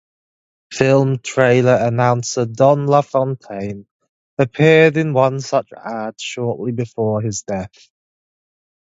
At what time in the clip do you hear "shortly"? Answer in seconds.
6.19-6.71